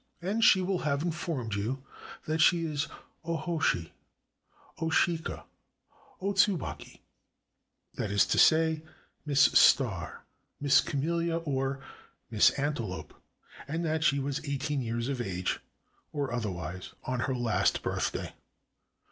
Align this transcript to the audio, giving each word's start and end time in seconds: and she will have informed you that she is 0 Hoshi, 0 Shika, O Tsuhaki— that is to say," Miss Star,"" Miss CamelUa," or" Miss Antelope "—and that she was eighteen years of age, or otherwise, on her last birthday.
and 0.19 0.43
she 0.43 0.63
will 0.63 0.79
have 0.79 1.03
informed 1.03 1.53
you 1.53 1.83
that 2.25 2.39
she 2.41 2.65
is 2.65 2.87
0 3.23 3.37
Hoshi, 3.37 3.93
0 4.79 4.89
Shika, 4.89 5.43
O 6.19 6.33
Tsuhaki— 6.33 7.01
that 7.97 8.09
is 8.09 8.25
to 8.25 8.39
say," 8.39 8.81
Miss 9.27 9.41
Star,"" 9.41 10.23
Miss 10.59 10.81
CamelUa," 10.81 11.43
or" 11.45 11.81
Miss 12.31 12.49
Antelope 12.57 13.13
"—and 13.67 13.85
that 13.85 14.03
she 14.03 14.17
was 14.17 14.41
eighteen 14.43 14.81
years 14.81 15.07
of 15.07 15.21
age, 15.21 15.59
or 16.11 16.33
otherwise, 16.33 16.93
on 17.03 17.19
her 17.19 17.35
last 17.35 17.83
birthday. 17.83 18.33